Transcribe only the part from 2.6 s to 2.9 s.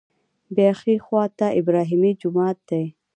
دی.